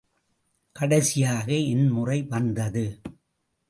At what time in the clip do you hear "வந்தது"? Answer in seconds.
2.23-2.85